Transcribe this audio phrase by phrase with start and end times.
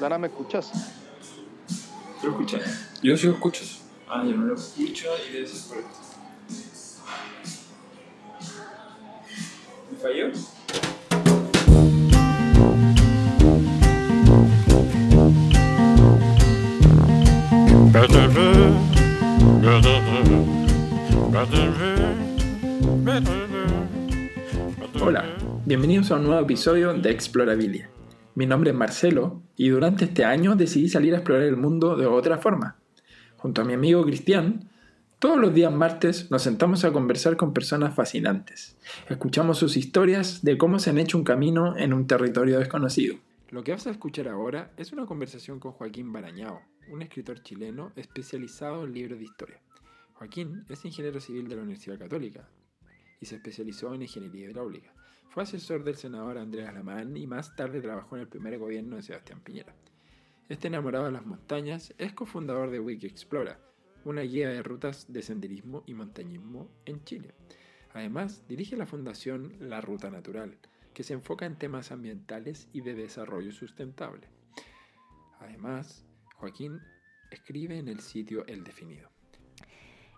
[0.00, 0.70] Dana, ¿me escuchas?
[2.20, 2.90] ¿Tú lo escuchas?
[3.02, 3.64] Yo sí lo escucho.
[4.08, 5.98] Ah, yo no lo escucho y debe ser por esto.
[9.90, 10.32] ¿Me falló?
[25.00, 25.24] Hola,
[25.64, 27.91] bienvenidos a un nuevo episodio de Explorabilia.
[28.34, 32.06] Mi nombre es Marcelo y durante este año decidí salir a explorar el mundo de
[32.06, 32.78] otra forma.
[33.36, 34.70] Junto a mi amigo Cristian,
[35.18, 38.78] todos los días martes nos sentamos a conversar con personas fascinantes.
[39.10, 43.16] Escuchamos sus historias de cómo se han hecho un camino en un territorio desconocido.
[43.50, 47.92] Lo que vas a escuchar ahora es una conversación con Joaquín Barañao, un escritor chileno
[47.96, 49.60] especializado en libros de historia.
[50.14, 52.48] Joaquín es ingeniero civil de la Universidad Católica
[53.20, 54.90] y se especializó en ingeniería hidráulica.
[55.32, 59.02] Fue asesor del senador Andrés Alamán y más tarde trabajó en el primer gobierno de
[59.02, 59.74] Sebastián Piñera.
[60.50, 63.58] Este enamorado de las montañas es cofundador de Wiki Explora,
[64.04, 67.32] una guía de rutas de senderismo y montañismo en Chile.
[67.94, 70.58] Además, dirige la fundación La Ruta Natural,
[70.92, 74.28] que se enfoca en temas ambientales y de desarrollo sustentable.
[75.40, 76.04] Además,
[76.36, 76.78] Joaquín
[77.30, 79.11] escribe en el sitio El Definido.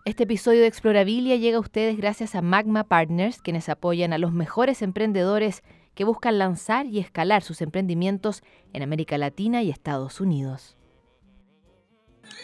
[0.05, 4.31] Este episodio de Explorabilia llega a ustedes gracias a Magma Partners, quienes apoyan a los
[4.31, 5.63] mejores emprendedores
[5.95, 10.77] que buscan lanzar y escalar sus emprendimientos en América Latina y Estados Unidos.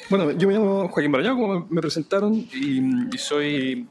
[0.09, 3.87] Bueno, yo me llamo Joaquín Barañao, como me presentaron, y, y soy,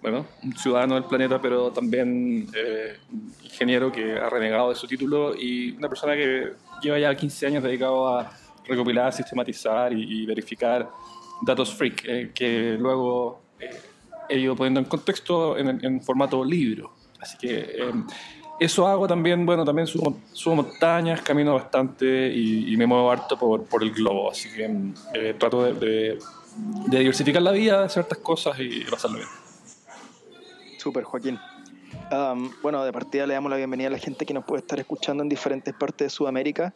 [0.00, 2.96] bueno, un ciudadano del planeta, pero también eh,
[3.42, 7.62] ingeniero que ha renegado de su título y una persona que lleva ya 15 años
[7.62, 8.32] dedicado a
[8.66, 10.88] recopilar, sistematizar y, y verificar
[11.42, 13.80] datos freak, eh, que luego eh,
[14.28, 16.92] he ido poniendo en contexto en, formato libro.
[17.20, 17.92] Así que eh,
[18.60, 23.64] eso hago también, bueno, también subo, subo montañas, camino bastante y, me muevo harto por,
[23.64, 24.30] por el globo.
[24.30, 26.18] Así que trato de,
[26.86, 29.28] diversificar la vida, de ciertas cosas y pasarlo bien.
[30.78, 31.38] Súper, Joaquín.
[32.62, 35.22] Bueno, de partida le damos la bienvenida a la gente que nos puede estar escuchando
[35.22, 36.74] en diferentes partes de Sudamérica.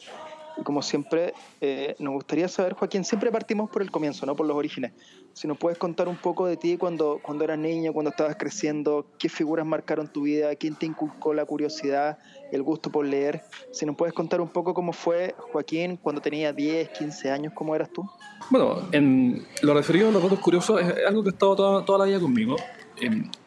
[0.64, 4.56] Como siempre, eh, nos gustaría saber, Joaquín, siempre partimos por el comienzo, no por los
[4.56, 4.92] orígenes.
[5.32, 9.06] Si nos puedes contar un poco de ti cuando, cuando eras niño, cuando estabas creciendo,
[9.18, 12.18] qué figuras marcaron tu vida, quién te inculcó la curiosidad
[12.52, 13.42] el gusto por leer.
[13.70, 17.74] Si nos puedes contar un poco cómo fue, Joaquín, cuando tenía 10, 15 años, ¿cómo
[17.74, 18.08] eras tú?
[18.50, 21.98] Bueno, en lo referido a los datos curiosos, es algo que ha estado toda, toda
[22.00, 22.56] la vida conmigo.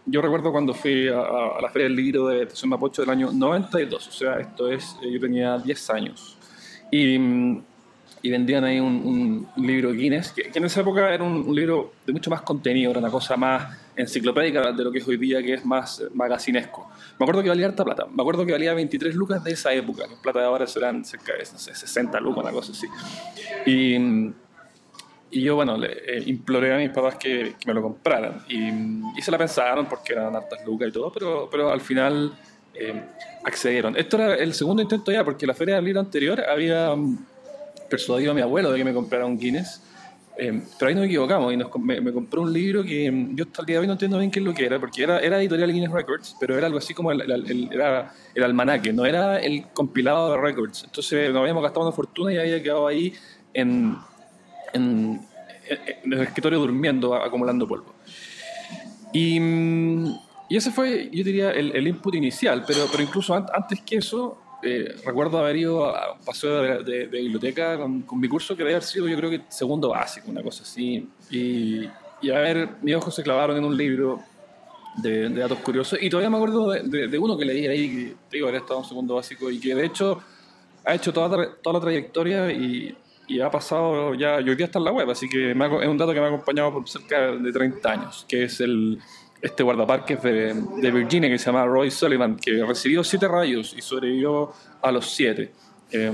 [0.06, 4.08] Yo recuerdo cuando fui a, la Feria del Libro de Estación Mapocho del año 92,
[4.08, 6.39] o sea, esto es, yo tenía 10 años.
[6.92, 7.18] Y,
[8.22, 11.56] y vendían ahí un, un libro Guinness, que, que, en esa época era un, un,
[11.56, 15.18] libro de mucho más contenido, era una cosa más enciclopédica de lo que es hoy
[15.18, 16.90] día, que es más magacinesco.
[17.18, 20.08] Me acuerdo que valía harta plata, me acuerdo que valía 23 lucas de esa época,
[20.08, 22.88] que plata de ahora serán cerca de no sé, 60 lucas, una cosa así.
[23.66, 23.96] Y,
[25.32, 28.44] y yo, bueno, le eh, imploré a mis papás que, que me lo compraran.
[28.50, 28.70] Y,
[29.18, 32.34] y, se la pensaron porque eran hartas lucas y todo, pero, pero al final
[32.80, 33.02] eh,
[33.44, 33.98] accedieron.
[33.98, 37.18] Esto era el segundo intento ya, porque la feria del libro anterior había um,
[37.90, 39.82] persuadido a mi abuelo de que me comprara un Guinness.
[40.38, 43.44] Eh, pero ahí nos equivocamos y nos, me, me, compró un libro que um, yo
[43.44, 45.20] hasta el día de hoy no entiendo bien qué es lo que era, porque era,
[45.20, 48.94] era editorial Guinness Records, pero era algo así como el, el, el, era el almanaque,
[48.94, 50.86] no era el compilado de records.
[50.86, 53.14] Entonces nos habíamos gastado una fortuna y había quedado ahí
[53.54, 53.98] en,
[54.72, 55.20] en,
[55.70, 57.94] en el escritorio durmiendo, acumulando polvo.
[59.12, 59.40] Y,
[60.50, 63.98] y, ese fue, yo diría, el, el input inicial, pero, pero incluso an antes que
[63.98, 68.28] eso, eh, recuerdo haber ido a un paseo de, de, de biblioteca con, con, mi
[68.28, 71.08] curso, que debe haber sido, yo creo que segundo básico, una cosa así.
[71.30, 71.88] Y,
[72.22, 74.20] y a ver, mis ojos se clavaron en un libro
[74.98, 76.00] de, de datos curiosos.
[76.02, 78.86] Y todavía me acuerdo de, uno que leí ahí, que te digo, había estado en
[78.86, 80.20] segundo básico, y que de hecho
[80.84, 82.96] ha hecho toda, toda la trayectoria y
[83.30, 85.68] y ha pasado ya, y hoy día está en la web, así que me ha,
[85.68, 89.00] es un dato que me ha acompañado por cerca de 30 años, que es el,
[89.42, 93.82] este guardaparques de, de Virginia que se llama Roy Sullivan, que recibió 7 rayos y
[93.82, 94.52] sobrevivió
[94.82, 95.52] a los 7.
[95.92, 96.12] Eh,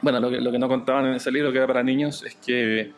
[0.00, 2.36] bueno, lo que, lo que no contaban en ese libro que era para niños es
[2.36, 2.92] que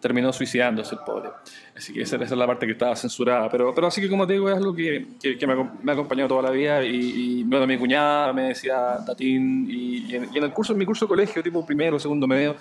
[0.00, 1.30] terminó suicidándose el pobre.
[1.74, 3.48] Así que esa, esa, es la parte que estaba censurada.
[3.48, 5.94] Pero, pero así que como te digo, es algo que, que, que me, me, ha,
[5.94, 6.84] acompañado toda la vida.
[6.84, 9.66] Y, y, bueno, mi cuñada me decía Tatín.
[9.68, 12.26] Y, y, en, y, en, el curso, en mi curso de colegio, tipo primero, segundo
[12.26, 12.54] medio,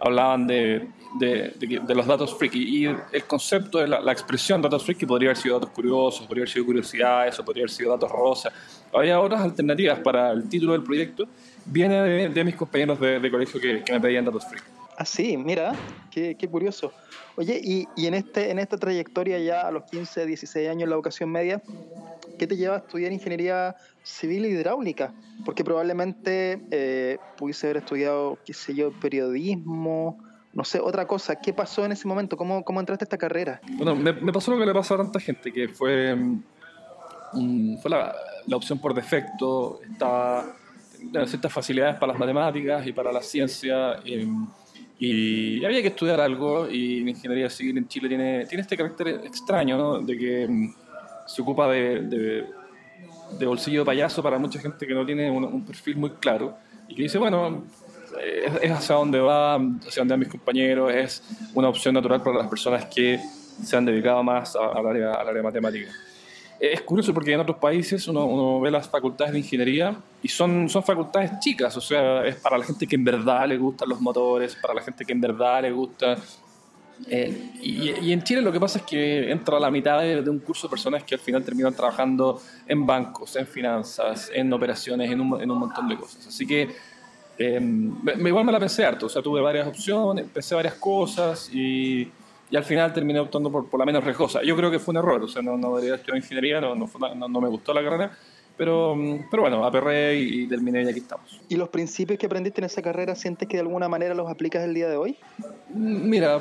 [0.00, 0.88] hablaban de,
[1.18, 2.62] de, de, de los datos freaky.
[2.62, 6.42] Y el concepto de la, la, expresión datos freaky podría haber sido datos curiosos, podría
[6.42, 8.52] haber sido curiosidades, o podría haber sido datos rosas.
[8.92, 11.24] Había otras alternativas para el título del proyecto.
[11.66, 14.66] Viene de, mis compañeros de, colegio que, que me pedían datos freaky.
[14.96, 15.74] Ah, sí, mira,
[16.10, 16.92] qué, qué curioso.
[17.36, 20.90] Oye, y, y, en, este, en esta trayectoria ya a los 15, 16 años en
[20.90, 21.60] la educación media,
[22.38, 23.74] ¿qué te lleva a estudiar ingeniería
[24.04, 25.12] civil y hidráulica?
[25.44, 30.22] Porque probablemente eh, pudiese haber estudiado, qué sé yo, periodismo,
[30.54, 31.36] no sé, otra cosa.
[31.36, 32.36] ¿Qué pasó en ese momento?
[32.36, 33.60] ¿Cómo, cómo entraste a esta carrera?
[33.72, 36.14] Bueno, me, pasó lo que le pasó a tanta gente, que fue,
[37.32, 38.14] um, fue la,
[38.46, 40.44] la, opción por defecto, estaba
[41.26, 43.96] ciertas facilidades para las matemáticas y para la ciencia.
[44.04, 44.26] Eh,
[45.00, 49.08] y había que estudiar algo y la ingeniería civil en Chile tiene, tiene este carácter
[49.24, 49.98] extraño, ¿no?
[49.98, 50.72] De que um,
[51.26, 52.46] se ocupa de,
[53.38, 56.56] de, bolsillo de payaso para mucha gente que no tiene un perfil muy claro
[56.88, 57.64] y que dice, bueno,
[58.22, 61.22] es, hacia donde va, hacia donde van mis compañeros, es
[61.54, 63.20] una opción natural para las personas que
[63.62, 65.90] se han dedicado más al área, área matemática.
[66.58, 70.68] Es curioso porque en otros países uno, uno, ve las facultades de ingeniería y son,
[70.68, 74.00] son facultades chicas, o sea, es para la gente que en verdad le gustan los
[74.00, 76.16] motores, para la gente que en verdad le gusta
[77.08, 80.22] eh, y, y, en Chile lo que pasa es que entra a la mitad de,
[80.22, 84.52] de, un curso de personas que al final terminan trabajando en bancos, en finanzas, en
[84.52, 86.26] operaciones, en un, en un montón de cosas.
[86.28, 86.68] Así que
[87.38, 91.50] eh, me, igual me la pensé harto, o sea, tuve varias opciones, pensé varias cosas
[91.52, 92.08] y,
[92.50, 94.42] y al final terminé optando por, por, la menos riesgosa.
[94.42, 96.88] Yo creo que fue un error, o sea, no, no debería estudiar ingeniería, no, no,
[97.14, 98.16] no, no me gustó la carrera,
[98.56, 98.96] pero,
[99.30, 101.40] pero bueno, aperré y, y, terminé y aquí estamos.
[101.48, 104.62] ¿Y los principios que aprendiste en esa carrera sientes que de alguna manera los aplicas
[104.62, 105.16] el día de hoy?
[105.74, 106.38] Mira,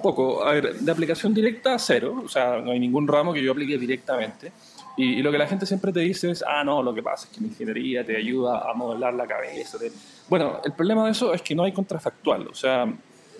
[0.00, 0.44] poco.
[0.44, 2.22] A ver, de aplicación directa, cero.
[2.24, 4.52] O sea, no hay ningún ramo que yo aplique directamente.
[4.96, 7.26] Y, y, lo que la gente siempre te dice es, ah, no, lo que pasa
[7.26, 9.76] es que la ingeniería te ayuda a modelar la cabeza.
[9.76, 9.90] Te...
[10.28, 12.48] Bueno, el problema de eso es que no hay contrafactual.
[12.48, 12.92] O sea,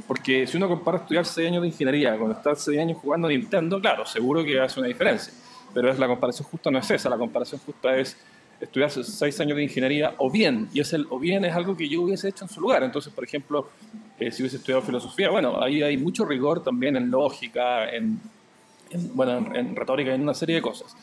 [0.07, 3.31] porque si uno compara estudiar 6 años de ingeniería con estar 6 años jugando a
[3.31, 5.33] Nintendo, claro, seguro que hace una diferencia.
[5.75, 7.09] Pero es la comparación justa no es esa.
[7.11, 8.17] La comparación justa es
[8.61, 10.69] estudiar 6 años de ingeniería o bien.
[10.73, 12.83] Y es el o bien es algo que yo hubiese hecho en su lugar.
[12.83, 13.69] Entonces, por ejemplo,
[14.19, 18.21] eh, si hubiese estudiado filosofía, bueno, ahí hay mucho rigor también en lógica, en,
[18.91, 20.97] en bueno, en, en, retórica, en una serie de cosas.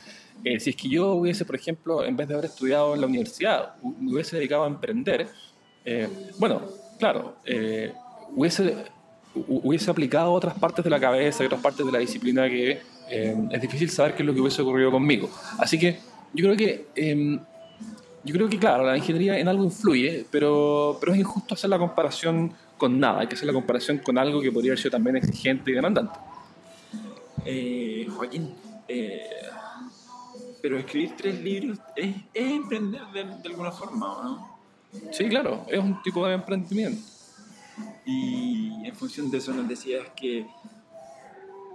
[0.44, 3.08] Eh, si es que yo hubiese, por ejemplo, en vez de haber estudiado en la
[3.08, 5.30] universidad, me hubiese dedicado a emprender,
[5.86, 6.62] eh, bueno,
[7.00, 7.94] claro, eh,
[8.36, 8.76] hubiese,
[9.36, 13.62] hubiese aplicado otras partes de la cabeza y otras partes de la disciplina que es
[13.62, 15.30] difícil saber qué es lo que hubiese ocurrido conmigo.
[15.60, 16.00] Así que
[16.34, 17.40] yo creo que em,
[18.24, 21.78] yo creo que, claro, la ingeniería en algo influye, pero, pero es injusto hacer la
[21.78, 23.20] comparación con nada.
[23.20, 26.18] Hay que hacer la comparación con algo que podría haber sido también exigente y demandante.
[27.46, 28.54] Eh, Joaquín,
[28.88, 29.30] eh,
[30.62, 34.53] pero escribir tres libros es, es emprender de, de, alguna forma, ¿o no?
[35.12, 37.02] Sí, claro, es un tipo de emprendimiento.
[38.06, 40.46] Y en función de eso nos decías que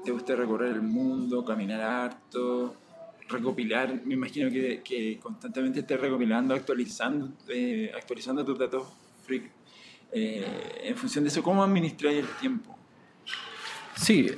[0.05, 2.77] te gusta recorrer el mundo, caminar harto,
[3.29, 8.87] recopilar, me imagino que, que constantemente estés recopilando, actualizando, eh, actualizando tus datos
[9.27, 9.51] freak.
[10.13, 12.78] Eh, en función de eso, ¿cómo administrar el tiempo?
[13.99, 14.31] Sí,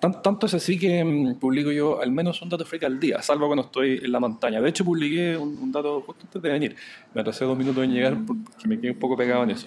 [0.00, 3.46] tanto es así que um, publico yo al menos un dato freak al día, salvo
[3.46, 4.60] cuando estoy en la montaña.
[4.60, 6.76] De hecho, publiqué un, un dato justo antes de venir.
[7.12, 9.66] Me atrasé dos minutos en llegar porque me quedé un poco pegado en eso.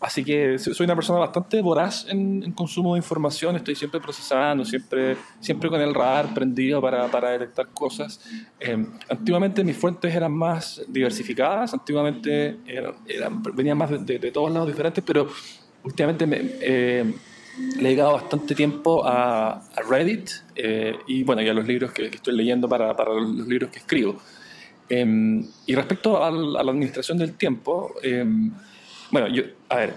[0.00, 4.64] Así que soy una persona bastante voraz en, en, consumo de información, estoy siempre procesando,
[4.64, 8.20] siempre, siempre con el radar prendido para, para detectar cosas.
[8.58, 14.32] Eh, antiguamente mis fuentes eran más diversificadas, antiguamente eran, eran, venían más de, de, de,
[14.32, 15.28] todos lados diferentes, pero
[15.84, 17.14] últimamente me, eh,
[17.58, 21.92] le he dedicado bastante tiempo a, a Reddit eh, y bueno, y a los libros
[21.92, 24.20] que, que estoy leyendo para, para, los libros que escribo.
[24.88, 28.24] Eh, y respecto al, a la administración del tiempo, eh,
[29.10, 29.94] bueno, yo, a ver,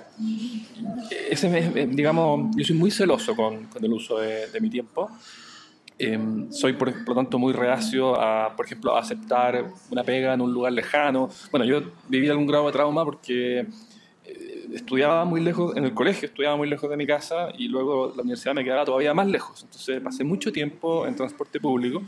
[1.29, 5.09] ese, digamos, yo soy muy celoso con, con el uso de, de mi tiempo.
[5.97, 10.33] Eh, soy, por, por, lo tanto, muy reacio a, por ejemplo, a aceptar una pega
[10.33, 11.29] en un lugar lejano.
[11.49, 13.65] Bueno, yo viví algún grado de trauma porque
[14.73, 18.21] estudiaba muy lejos, en el colegio estudiaba muy lejos de mi casa y luego la
[18.21, 19.63] universidad me quedaba todavía más lejos.
[19.63, 22.01] Entonces pasé mucho tiempo en transporte público.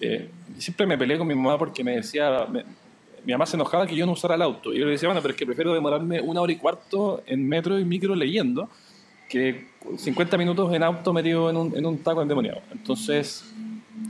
[0.00, 2.64] Eh, y siempre me peleé con mi mamá porque me decía, me,
[3.24, 4.72] mi mamá se enojaba que yo no usara el auto.
[4.72, 7.46] Y yo le decía, bueno, pero es que prefiero demorarme una hora y cuarto en
[7.48, 8.68] metro y micro leyendo
[9.28, 12.62] que 50 minutos en auto metido en un, en un taco endemoniado.
[12.72, 13.44] Entonces,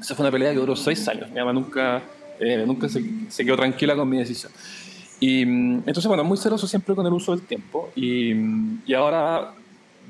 [0.00, 1.28] esa fue una pelea que duró seis años.
[1.30, 2.02] Mi mamá nunca,
[2.38, 4.52] eh, nunca se, se, quedó tranquila con mi decisión.
[5.20, 7.90] Y entonces, bueno, muy celoso siempre con el uso del tiempo.
[7.96, 8.32] Y,
[8.86, 9.52] y ahora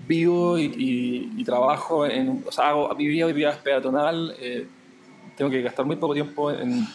[0.06, 4.66] vivo y, trabajo en, o sea, hago, mi vida peatonal, eh,
[5.36, 6.86] tengo que gastar muy poco tiempo en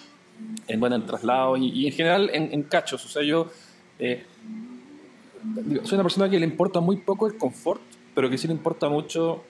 [0.67, 3.05] en, bueno, en traslados y, y, en general en, cachos.
[3.05, 3.49] O sea, yo
[3.99, 4.23] eh,
[5.83, 7.81] soy una persona que le importa muy poco el confort,
[8.15, 9.43] pero que sí le importa mucho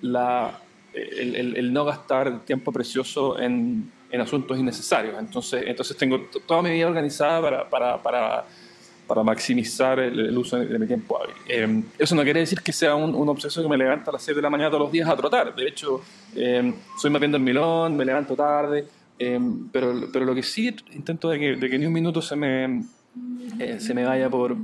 [0.00, 0.60] la,
[0.92, 5.16] el, el no gastar tiempo precioso en, en, asuntos innecesarios.
[5.18, 8.44] Entonces, entonces tengo toda mi vida organizada para, para, para,
[9.06, 11.34] para maximizar el, uso de, mi tiempo hábil.
[11.48, 14.22] Eh, eso no quiere decir que sea un, un, obseso que me levanta a las
[14.22, 15.54] 6 de la mañana todos los días a trotar.
[15.54, 16.02] De hecho,
[16.34, 18.86] eh, soy más bien milón, me levanto tarde,
[19.18, 19.40] eh,
[19.72, 22.84] pero, pero lo que sí intento de que, de que ni un minuto se me,
[23.78, 24.56] se me vaya por,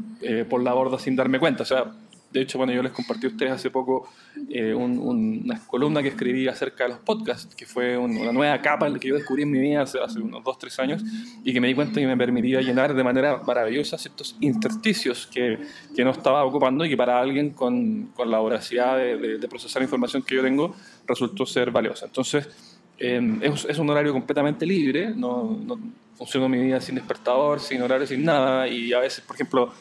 [0.48, 1.62] por la borda sin darme cuenta.
[1.62, 1.92] O sea,
[2.32, 4.08] de hecho, bueno, yo les compartí a ustedes hace poco
[4.50, 9.08] eh, una columna que escribí acerca de los podcasts, que fue una nueva capa que
[9.08, 11.02] yo descubrí en mi vida hace, hace unos dos, tres años
[11.44, 15.58] y que me di cuenta que me permitía llenar de manera maravillosa ciertos intersticios que,
[15.94, 20.22] que no estaba ocupando y que para alguien con, con la voracidad de, procesar información
[20.22, 20.76] que yo tengo
[21.08, 22.06] resultó ser valiosa.
[22.06, 22.48] Entonces,
[22.96, 25.80] es, es, un horario completamente libre, no, no
[26.14, 29.72] funciono mi vida sin despertador, sin horario, sin nada y a veces, por ejemplo,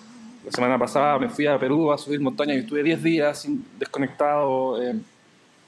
[0.46, 4.81] la semana pasada me fui a Perú a subir montañas y estuve 10 días desconectado.
[4.81, 4.96] Eh,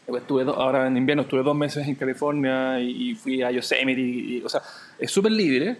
[0.08, 4.02] estuve ahora en invierno estuve dos meses en California y, fui a Yosemite.
[4.02, 4.62] Y, o sea,
[4.98, 5.78] es súper libre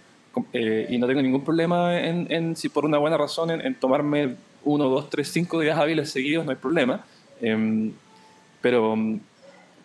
[0.52, 4.36] eh, y no tengo ningún problema en, en, si por una buena razón, en, tomarme
[4.64, 7.04] uno, dos, tres, cinco días hábiles seguidos, no hay problema.
[7.40, 7.92] Em,
[8.60, 8.96] pero,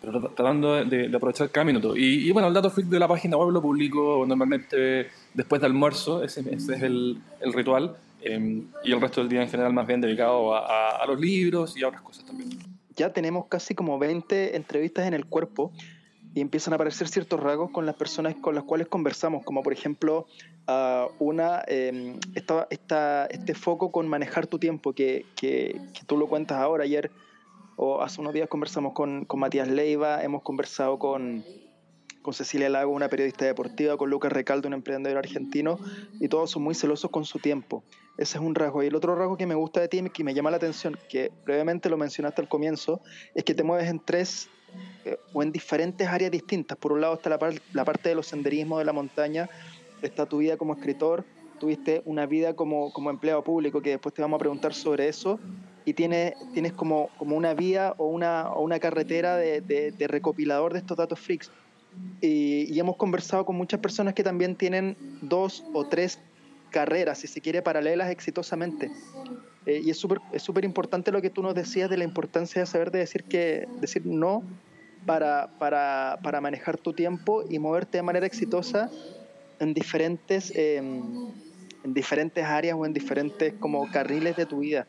[0.01, 1.95] pero, tratando de, aprovechar cada minuto.
[1.97, 6.23] Y, bueno, el dato freak de la página web lo publico normalmente después de almuerzo,
[6.23, 7.95] ese, ese es el, el ritual.
[8.21, 11.77] Em, y el resto del día en general más bien dedicado a, a, los libros
[11.77, 12.49] y a otras cosas también.
[12.95, 15.71] Ya tenemos casi como 20 entrevistas en el cuerpo
[16.33, 19.73] y empiezan a aparecer ciertos rasgos con las personas con las cuales conversamos, como por
[19.73, 20.27] ejemplo
[20.67, 26.17] uh, una, eh, esta, esta, este foco con manejar tu tiempo, que, que, que, tú
[26.17, 27.11] lo cuentas ahora, ayer
[27.75, 31.43] o hace unos días conversamos con, con Matías Leiva, hemos conversado con
[32.27, 35.79] con Cecilia Lago, una periodista deportiva, con Lucas Recaldo, un emprendedor argentino,
[36.19, 37.85] y todos son muy celosos con su tiempo.
[38.17, 38.83] Ese es un rasgo.
[38.83, 41.31] Y el otro rasgo que me gusta de ti, que me llama la atención, que
[41.45, 42.99] brevemente lo mencionaste al comienzo,
[43.33, 44.49] es que te mueves en tres
[45.05, 46.77] eh, o en diferentes áreas distintas.
[46.77, 49.49] Por un lado está la, parte de los senderismos de la montaña,
[50.01, 51.23] está tu vida como escritor,
[51.61, 55.39] tuviste una vida como, empleado público, que después te vamos a preguntar sobre eso,
[55.85, 56.33] y tienes,
[56.75, 61.49] como, una vía o una, carretera de, de recopilador de estos datos freaks
[62.21, 66.19] y, hemos conversado con muchas personas que también tienen dos o tres
[66.69, 68.91] carreras, si se quiere, paralelas exitosamente.
[69.65, 72.61] Eh, y es súper es super importante lo que tú nos decías de la importancia
[72.61, 74.43] de saber de decir, que, decir no
[75.05, 78.89] para, para, para manejar tu tiempo y moverte de manera exitosa
[79.59, 81.01] en diferentes, em,
[81.83, 84.87] en diferentes áreas o en diferentes como carriles de tu vida.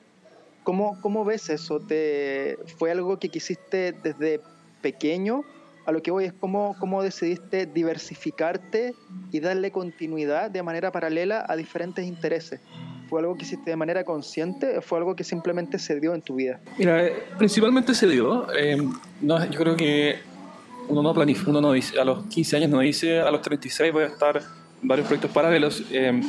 [0.65, 1.81] ¿Cómo, cómo ves eso?
[1.81, 4.41] ¿Te, ¿Fue algo que quisiste desde
[4.83, 5.45] pequeño
[5.88, 8.95] a lo que voy es cómo, cómo decidiste diversificarte
[9.33, 12.61] y darle continuidad de manera paralela a diferentes intereses.
[13.09, 16.21] ¿Fue algo que hiciste de manera consciente o fue algo que simplemente se dio en
[16.21, 16.61] tu vida?
[16.76, 18.52] Mira, eh, principalmente se dio.
[18.54, 18.76] Eh,
[19.23, 20.18] no, yo creo que
[20.88, 23.90] uno no planifica, uno no dice, a los 15 años no dice, a los 36
[23.90, 24.37] voy a estar
[24.83, 25.85] en varios proyectos paralelos.
[25.90, 26.21] Eh,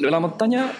[0.00, 0.72] la montaña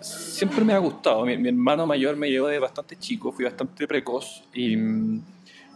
[0.00, 1.26] siempre me ha gustado.
[1.26, 4.74] Mi, mi, hermano mayor me llevó de bastante chico, fui bastante precoz y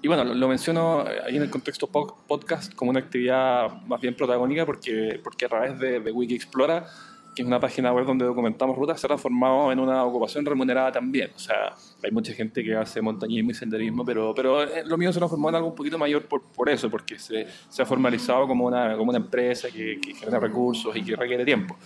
[0.03, 4.65] y bueno, lo, menciono ahí en el contexto podcast como una actividad más bien protagónica
[4.65, 6.87] porque, porque a través de, de Wiki Explora,
[7.35, 10.93] que es una página web donde documentamos rutas, se ha transformado en una ocupación remunerada
[10.93, 11.31] también.
[11.35, 15.13] O sea, hay mucha gente que hace montañismo y senderismo, pero, pero eh, lo mío
[15.13, 18.47] se transformó en algo un poquito mayor por, por eso, porque se, se, ha formalizado
[18.47, 21.77] como una, como una empresa que, que genera recursos y que requiere tiempo.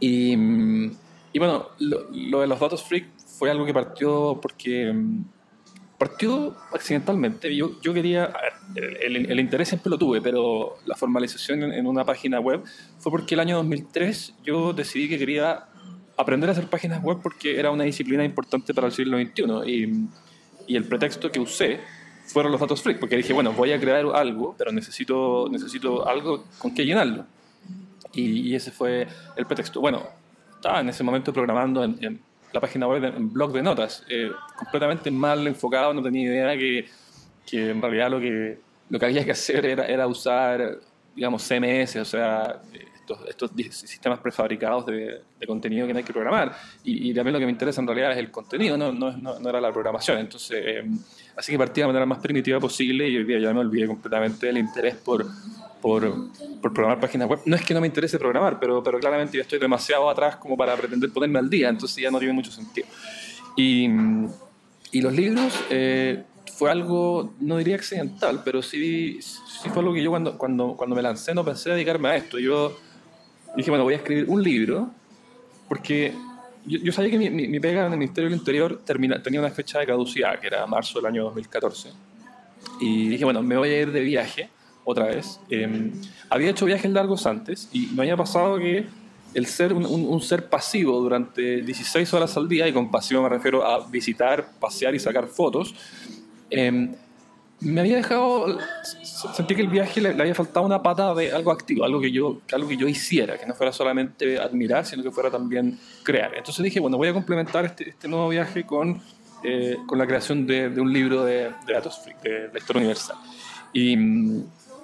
[0.00, 0.34] Y,
[1.32, 4.92] y bueno, lo, lo de los datos freak fue algo que partió porque
[6.02, 7.54] partió accidentalmente.
[7.54, 8.32] Yo, quería,
[8.74, 12.64] el, interés siempre lo tuve, pero la formalización en, una página web
[12.98, 15.66] fue porque el año 2003 yo decidí que quería
[16.16, 20.10] aprender a hacer páginas web porque era una disciplina importante para el siglo XXI.
[20.66, 21.78] Y, el pretexto que usé
[22.26, 26.46] fueron los datos freak, porque dije, bueno, voy a crear algo, pero necesito, necesito algo
[26.58, 27.26] con que llenarlo.
[28.12, 29.06] Y, ese fue
[29.36, 29.80] el pretexto.
[29.80, 30.02] Bueno,
[30.56, 32.20] estaba en ese momento programando en
[32.52, 36.86] la página web en blog de notas, eh, completamente mal enfocado, no tenía idea que,
[37.46, 38.58] que, en realidad lo que,
[38.90, 40.78] lo que había que hacer era, era usar,
[41.14, 42.60] digamos, CMS, o sea,
[42.96, 46.56] estos, estos sistemas prefabricados de, de, contenido que no hay que programar.
[46.84, 49.48] Y, y, también lo que me interesa en realidad es el contenido, no, no, no
[49.48, 50.18] era la programación.
[50.18, 50.84] Entonces, eh,
[51.36, 53.86] así que partí de la manera más primitiva posible y hoy día ya me olvidé
[53.86, 55.26] completamente del interés por
[55.82, 57.40] por, por, programar páginas web.
[57.44, 60.56] No es que no me interese programar, pero, pero claramente yo estoy demasiado atrás como
[60.56, 62.86] para pretender ponerme al día, entonces ya no tiene mucho sentido.
[63.56, 63.88] Y,
[64.92, 66.22] y los libros eh,
[66.56, 70.96] fue algo, no diría accidental, pero sí, sí fue algo que yo cuando, cuando, cuando
[70.96, 72.38] me lancé no pensé dedicarme a esto.
[72.38, 72.78] Yo
[73.56, 74.90] dije, bueno, voy a escribir un libro,
[75.68, 76.14] porque
[76.66, 79.40] yo, yo sabía que mi, mi, mi, pega en el Ministerio del Interior termina, tenía
[79.40, 81.90] una fecha de caducidad, que era marzo del año 2014.
[82.80, 84.48] Y dije, bueno, me voy a ir de viaje
[84.84, 85.40] otra vez.
[85.50, 85.90] Eh,
[86.30, 88.86] había hecho viajes largos antes y me había pasado que
[89.34, 93.64] el ser un, ser pasivo durante 16 horas al día, y con pasivo me refiero
[93.64, 95.74] a visitar, pasear y sacar fotos,
[96.50, 96.92] em,
[97.64, 98.58] me había dejado,
[99.02, 102.40] sentí que el viaje le, había faltado una pata de algo activo, algo que, yo,
[102.52, 106.34] algo que yo hiciera, que no fuera solamente admirar, sino que fuera también crear.
[106.36, 109.00] Entonces dije, bueno, voy a complementar este, este nuevo viaje con,
[109.44, 113.16] eh, con la creación de, de, un libro de, de datos de historia universal.
[113.72, 113.96] Y,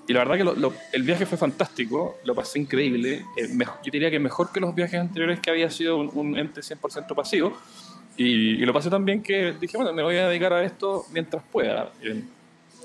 [0.08, 3.26] y la verdad que el viaje fue fantástico, lo pasé increíble.
[3.36, 7.14] Eh, yo diría que mejor que los viajes anteriores que había sido un, ente 100%
[7.14, 7.52] pasivo.
[8.16, 11.04] Y, y, lo pasé tan bien que dije, bueno, me voy a dedicar a esto
[11.12, 11.92] mientras pueda.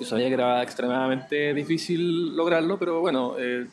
[0.04, 3.66] Yo sabía que era extremadamente difícil lograrlo, pero bueno, eh,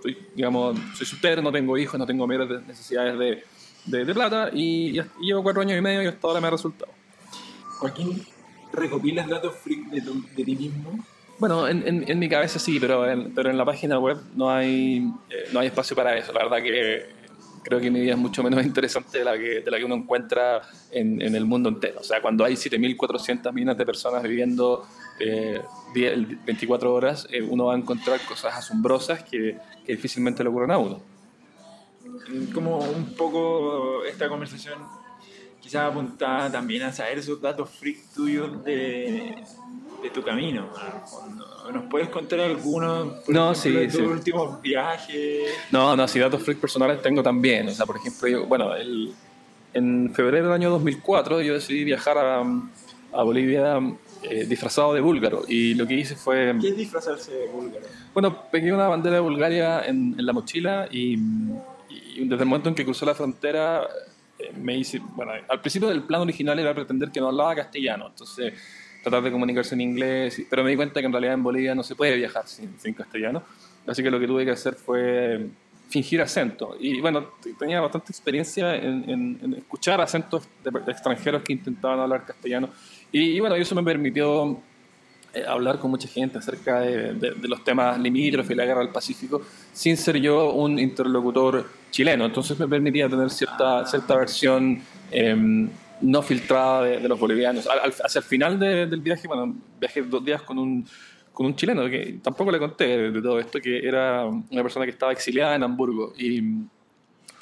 [0.00, 4.92] soy, digamos, soy soltero, no tengo hijos, no tengo mayores necesidades de, de, plata y,
[5.20, 6.92] llevo cuatro años y medio y hasta ahora me ha resultado.
[7.80, 8.24] Joaquín,
[8.72, 10.02] ¿recopilas datos freak de,
[10.36, 11.04] de ti mismo?
[11.40, 14.98] Bueno, en, en, mi cabeza sí, pero en, pero en la página web no hay,
[15.30, 16.32] eh, no hay espacio para eso.
[16.32, 17.06] La verdad que
[17.64, 19.96] creo que mi vida es mucho menos interesante de la que, de la que uno
[19.96, 21.98] encuentra en, en el mundo entero.
[22.00, 24.86] O sea, cuando hay 7.400 millones de personas viviendo
[25.18, 25.62] eh,
[25.94, 30.78] 24 horas, eh, uno va a encontrar cosas asombrosas que, que difícilmente le ocurren a
[30.78, 31.00] uno.
[32.52, 34.78] Como un poco esta conversación
[35.60, 39.34] quizás apuntada también a saber esos datos freak tuyos de,
[40.02, 40.68] de tu camino.
[41.72, 45.50] ¿Nos puedes contar algunos no, de tus últimos viajes?
[45.72, 47.66] No, no, sí, datos freak personales tengo también.
[47.68, 49.12] O sea, por ejemplo, yo, bueno, el,
[49.74, 52.44] en febrero del año 2004 yo decidí viajar a,
[53.12, 53.80] a Bolivia
[54.22, 55.44] eh, disfrazado de búlgaro.
[55.48, 56.54] Y lo que hice fue...
[56.60, 57.86] ¿Qué es disfrazarse de búlgaro?
[58.12, 61.18] Bueno, pegué una bandera de Bulgaria en, en la mochila y,
[61.88, 63.86] y, desde el momento en que cruzó la frontera
[64.38, 65.00] eh, me hice...
[65.14, 68.54] Bueno, al principio del plan original era pretender que no hablaba castellano, entonces
[69.02, 71.84] tratar de comunicarse en inglés, pero me di cuenta que en realidad en Bolivia no
[71.84, 73.42] se puede viajar sin, sin castellano.
[73.86, 75.46] Así que lo que tuve que hacer fue
[75.88, 76.76] fingir acento.
[76.80, 82.24] Y bueno, tenía bastante experiencia en, en, escuchar acentos de, de, extranjeros que intentaban hablar
[82.24, 82.68] castellano.
[83.12, 84.60] Y, y bueno, eso me permitió
[85.34, 88.80] eh, hablar con mucha gente acerca de, de, de, los temas limítrofes y la guerra
[88.80, 92.24] del Pacífico, sin ser yo un interlocutor chileno.
[92.24, 95.68] Entonces me permitía tener cierta, cierta versión eh,
[96.00, 97.66] no filtrada de, los bolivianos.
[97.66, 100.86] Al, hacia el final del viaje, bueno, viajé dos días con un,
[101.32, 104.90] con un chileno, que tampoco le conté de todo esto, que era una persona que
[104.92, 106.12] estaba exiliada en Hamburgo.
[106.18, 106.38] Y,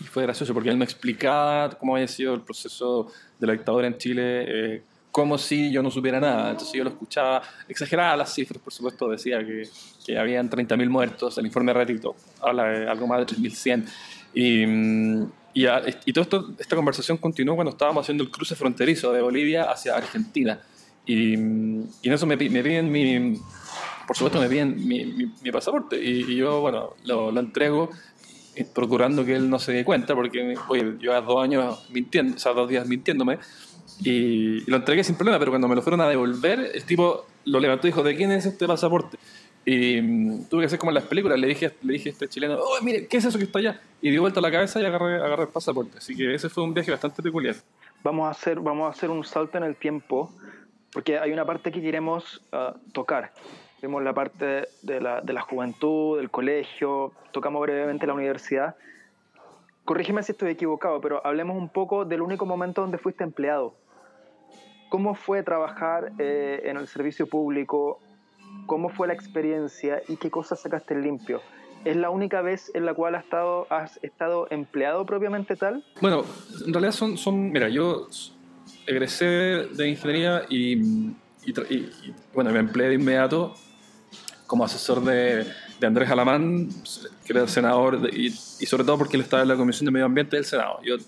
[0.00, 3.86] y fue gracioso porque él me explicaba cómo había sido el proceso de la dictadura
[3.86, 4.44] en Chile.
[4.46, 4.82] Eh,
[5.14, 6.50] como si yo no supiera nada.
[6.50, 9.62] Entonces yo lo escuchaba, exageraba las cifras, por supuesto, decía que,
[10.04, 13.84] que habían 30.000 muertos, el informe Rétito habla de algo más de 3.100.
[14.34, 14.64] Y,
[15.54, 15.68] y,
[16.06, 20.58] y toda esta conversación continuó cuando estábamos haciendo el cruce fronterizo de Bolivia hacia Argentina.
[21.06, 23.38] Y, y en eso me, me piden mi,
[24.08, 27.88] por supuesto me piden mi, mi, mi pasaporte y, yo, bueno, lo, lo, entrego
[28.56, 32.38] eh, procurando que él no se dé cuenta porque, oye, lleva dos años mintiendo, o
[32.40, 33.38] sea, dos días mintiéndome
[34.00, 37.26] y, y, lo entregué sin problema, pero cuando me lo fueron a devolver, el tipo
[37.44, 39.18] lo levantó y dijo, ¿de quién es este pasaporte?
[39.66, 42.28] Y um, tuve que hacer como en las películas, le dije, le dije a este
[42.28, 43.80] chileno, oh, mire, ¿qué es eso que está allá?
[44.02, 45.98] Y dio vuelta la cabeza y agarré, agarré el pasaporte.
[45.98, 47.54] Así que ese fue un viaje bastante peculiar.
[48.02, 50.30] Vamos a hacer, vamos a hacer un salto en el tiempo,
[50.92, 53.32] porque hay una parte que queremos uh, tocar.
[53.80, 58.76] Vimos la parte de la, de la juventud, del colegio, tocamos brevemente la universidad.
[59.86, 63.74] Corrígeme si estoy equivocado, pero hablemos un poco del único momento donde fuiste empleado
[64.94, 67.98] ¿Cómo fue trabajar eh, en el servicio público?
[68.66, 71.40] ¿Cómo fue la experiencia y qué cosas sacaste limpio?
[71.84, 75.84] ¿Es la única vez en la cual has estado, has estado empleado propiamente tal?
[76.00, 76.24] Bueno,
[76.64, 78.06] en realidad son, son mira, yo
[78.86, 80.74] egresé de ingeniería y,
[81.44, 83.52] y, y, bueno, me empleé de inmediato
[84.46, 85.44] como asesor de,
[85.80, 86.68] de Andrés Alamán,
[87.24, 88.30] que era el senador, de, y, y,
[88.66, 90.78] sobre todo porque él estaba en la Comisión de Medio Ambiente del Senado.
[90.84, 90.98] Yo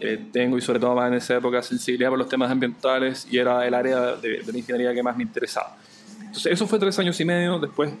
[0.00, 3.38] eh, tengo y sobre todo más en esa época sensibilidad por los temas ambientales y
[3.38, 5.76] era el área de, de la ingeniería que más me interesaba.
[6.20, 7.92] Entonces eso fue tres años y medio, después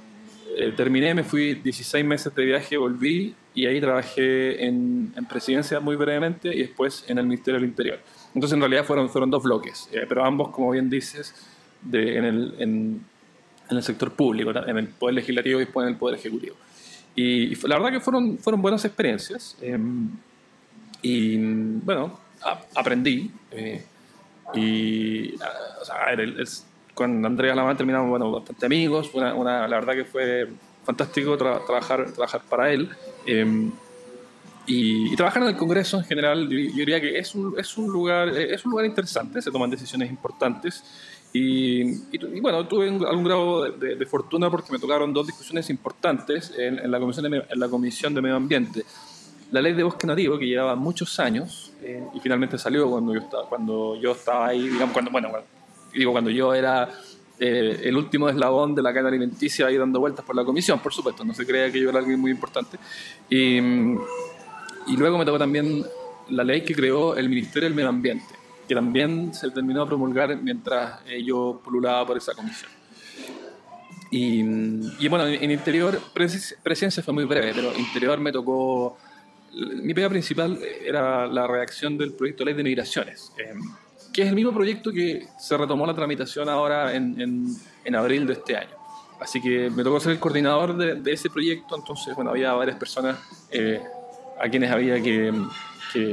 [0.58, 5.80] eh, terminé, me fui 16 meses de viaje, volví y ahí trabajé en, en, presidencia
[5.80, 8.00] muy brevemente y después en el Ministerio del Interior.
[8.34, 11.34] Entonces en realidad fueron, fueron dos bloques, eh, pero ambos, como bien dices,
[11.82, 13.00] de, en, el, en,
[13.68, 16.56] en, el sector público, en el Poder Legislativo y después en el Poder Ejecutivo.
[17.14, 19.58] Y, y la verdad que fueron, fueron buenas experiencias.
[19.60, 19.78] Eh,
[21.06, 23.30] y bueno, a, aprendí.
[23.52, 23.84] Eh,
[24.54, 26.48] y o sea, el, el,
[26.94, 29.10] con Andrea Lamán terminamos bueno, bastante amigos.
[29.14, 30.48] Una, una, la verdad que fue
[30.84, 32.90] fantástico tra trabajar, trabajar para él.
[33.24, 33.70] Eh,
[34.66, 37.76] y, y, trabajar en el Congreso en general, yo, yo diría que es un, es,
[37.78, 40.82] un lugar, es un lugar interesante, se toman decisiones importantes.
[41.32, 45.26] Y, y, y, bueno, tuve algún grado de, de, de, fortuna porque me tocaron dos
[45.26, 48.84] discusiones importantes en, en, la comisión de, en la Comisión de Medio Ambiente.
[49.50, 53.20] La ley de bosque nativo, que llevaba muchos años, eh, y finalmente salió cuando yo
[53.20, 55.30] estaba, cuando yo estaba ahí, digamos, cuando, bueno,
[55.94, 56.88] digo, cuando yo era
[57.38, 60.92] eh, el último eslabón de la cadena alimenticia ahí dando vueltas por la comisión, por
[60.92, 62.78] supuesto, no se crea que yo era alguien muy importante.
[63.30, 65.84] Y, y luego me tocó también
[66.30, 68.34] la ley que creó el Ministerio del Medio Ambiente,
[68.66, 72.70] que también se terminó de promulgar mientras eh, yo pululaba por esa comisión.
[74.10, 74.40] Y,
[74.98, 76.00] y bueno, en interior,
[76.62, 78.96] presencia fue muy breve, pero interior me tocó
[79.56, 83.54] mi pega principal era la redacción del proyecto de ley de migraciones, eh,
[84.12, 88.34] que es el mismo proyecto que se retomó la tramitación ahora en, en, abril de
[88.34, 88.76] este año.
[89.18, 93.18] Así que me tocó ser el coordinador de, ese proyecto, entonces, bueno, había varias personas
[93.50, 93.82] eh,
[94.38, 95.32] a quienes había que,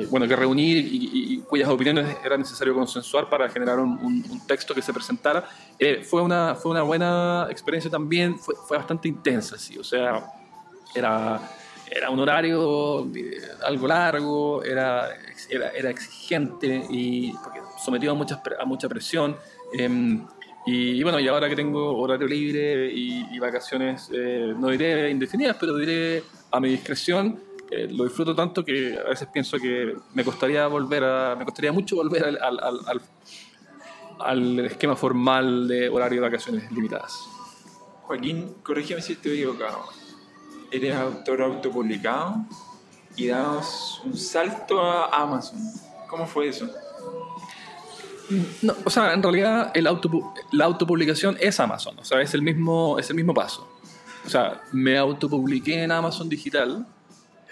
[0.10, 4.82] bueno, que reunir y, cuyas opiniones era necesario consensuar para generar un, un, texto que
[4.82, 5.43] se presentara.
[5.77, 10.25] Eh, fue, una, fue una buena experiencia también, fue, fue bastante intensa, sí, o sea,
[10.95, 11.41] era
[11.95, 15.10] era un horario eh, algo largo, era,
[15.49, 17.34] era, exigente y
[17.84, 19.38] sometido a, mucha, a mucha presión.
[19.77, 20.25] Em,
[20.65, 25.75] y, bueno, y ahora que tengo horario libre y, vacaciones, eh, no diré indefinidas, pero
[25.75, 30.65] diré a mi discreción, eh, lo disfruto tanto que a veces pienso que me costaría
[30.67, 32.60] volver a, me costaría mucho volver al,
[34.19, 37.13] al esquema formal de horario de vacaciones limitadas.
[38.03, 40.03] Joaquín, corrígeme si estoy equivocado
[40.73, 42.45] eres autor autopublicado
[43.15, 45.59] y das un salto a Amazon.
[46.09, 46.67] ¿Cómo fue eso?
[48.63, 52.41] No, o sea, en realidad el auto, la autopublicación es Amazon, o sea, es el,
[52.41, 53.69] mismo, es el mismo paso.
[54.25, 56.88] O sea, me autopubliqué en Amazon Digital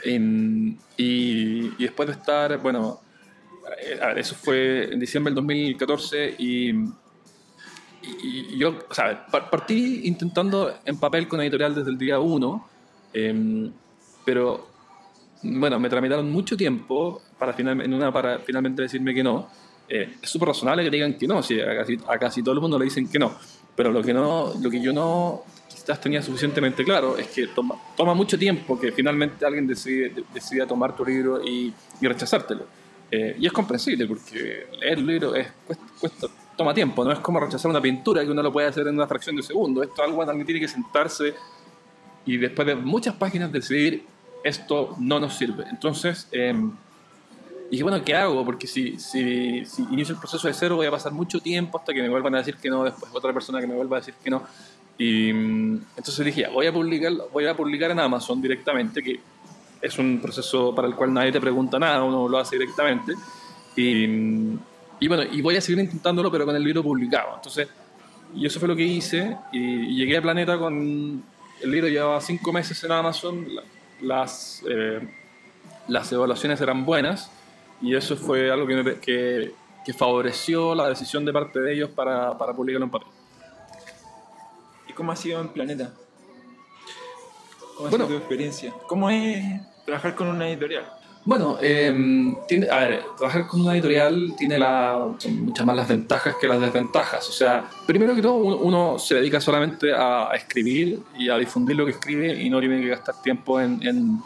[0.03, 3.01] y, y, después de estar, bueno,
[4.15, 6.69] eso fue en diciembre del 2014 y,
[8.01, 12.70] y, yo, o sea, partí intentando en papel con editorial desde el día 1
[13.13, 13.71] Em,
[14.25, 14.67] pero
[15.43, 19.49] bueno, me tramitaron mucho tiempo para, final, en una, para finalmente decirme que no.
[19.89, 22.61] Eh, es súper razonable que digan que no, si a casi, a casi, todo el
[22.61, 23.33] mundo le dicen que no.
[23.75, 27.75] Pero lo que, no, lo que yo no quizás tenía suficientemente claro es que toma,
[27.97, 32.65] toma mucho tiempo que finalmente alguien decide, decida tomar tu libro y, y rechazártelo.
[33.09, 35.47] Eh, y es comprensible porque leer el libro es,
[35.99, 38.95] cuesta, toma tiempo, no es como rechazar una pintura que uno lo puede hacer en
[38.95, 39.83] una fracción de segundo.
[39.83, 41.33] Esto es algo alguien tiene que sentarse
[42.25, 44.05] y después de muchas páginas decidir
[44.43, 45.65] esto no nos sirve.
[45.69, 46.53] Entonces, eh,
[47.69, 48.43] dije, bueno, ¿qué hago?
[48.45, 51.93] Porque si, si, si, inicio el proceso de cero voy a pasar mucho tiempo hasta
[51.93, 54.15] que me vuelvan a decir que no, después otra persona que me vuelva a decir
[54.23, 54.43] que no.
[54.97, 59.19] Y mm, entonces dije, voy a publicar, voy a publicar en Amazon directamente, que
[59.81, 63.13] es un proceso para el cual nadie te pregunta nada, uno lo hace directamente.
[63.75, 64.59] Y, mm,
[64.99, 67.35] y bueno, y voy a seguir intentándolo, pero con el libro publicado.
[67.35, 67.67] Entonces,
[68.35, 71.23] y eso fue lo que hice, y llegué a Planeta con
[71.61, 73.47] el libro llevaba cinco meses en Amazon,
[74.01, 74.99] las, eh,
[75.87, 77.31] las evaluaciones eran buenas
[77.81, 79.53] y eso fue algo que, que,
[79.85, 83.07] que, favoreció la decisión de parte de ellos para, para publicarlo en papel.
[84.87, 85.93] ¿Y cómo ha sido en Planeta?
[87.75, 88.73] ¿Cómo ha sido tu experiencia?
[88.87, 91.00] ¿Cómo es trabajar con una editorial?
[91.23, 96.35] Bueno, em, tiene, a ver, trabajar con una editorial tiene la, muchas más las ventajas
[96.41, 97.29] que las desventajas.
[97.29, 101.85] O sea, primero que todo, uno, se dedica solamente a, escribir y a difundir lo
[101.85, 104.19] que escribe y no tiene que gastar tiempo en, en,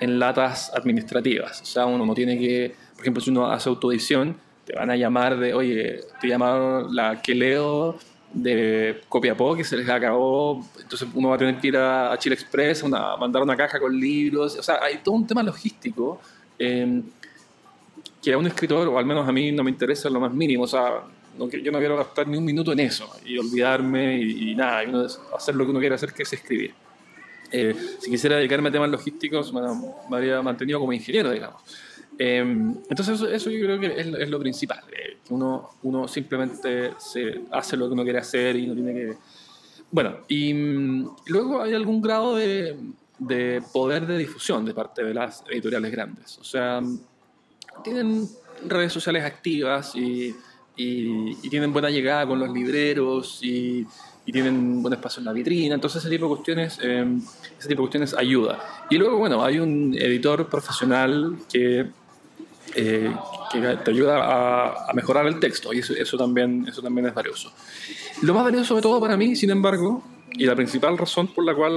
[0.00, 1.62] en, latas administrativas.
[1.62, 4.96] O sea, uno no tiene que, por ejemplo, si uno hace autoedición, te van a
[4.96, 7.96] llamar de, oye, te llamaron la que leo
[8.32, 12.34] de Copiapó que se les acabó, entonces uno va a tener que ir a, Chile
[12.34, 16.20] Express, a mandar una caja con libros, o sea, hay todo un tema logístico
[16.58, 17.02] em,
[18.22, 20.64] que a un escritor, o al menos a mí, no me interesa lo más mínimo,
[20.64, 21.02] o sea,
[21.38, 24.82] yo no quiero gastar ni un minuto en eso y olvidarme y, nada,
[25.36, 26.74] hacer lo que uno quiere hacer, que es escribir.
[27.52, 31.62] Eh, si quisiera dedicarme a temas logísticos, me habría mantenido como ingeniero, digamos.
[32.18, 37.76] Em, entonces eso, yo creo que es, lo principal, eh, uno, uno simplemente se hace
[37.76, 39.16] lo que uno quiere hacer y no tiene que...
[39.90, 42.76] Bueno, y, mm, luego hay algún grado de,
[43.18, 46.38] de, poder de difusión de parte de las editoriales grandes.
[46.38, 46.82] O sea,
[47.84, 48.28] tienen
[48.66, 50.34] redes sociales activas y,
[50.76, 53.86] y, tienen buena llegada con los libreros y,
[54.24, 55.74] y, tienen buen espacio en la vitrina.
[55.74, 57.18] Entonces ese tipo de cuestiones, em,
[57.58, 58.58] ese tipo de cuestiones ayuda.
[58.90, 61.86] Y luego, bueno, hay un editor profesional que
[62.78, 63.10] eh,
[63.50, 67.50] que te ayuda a, mejorar el texto y eso, eso, también, eso también es valioso.
[68.20, 71.54] Lo más valioso de todo para mí, sin embargo, y la principal razón por la
[71.54, 71.72] cual